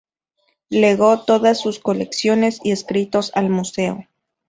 [0.71, 4.07] Legó todas sus colecciones y escritos al Museo.